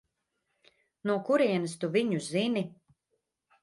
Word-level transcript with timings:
No 1.11 1.19
kurienes 1.29 1.79
tu 1.85 1.93
viņu 1.99 2.25
zini? 2.33 2.69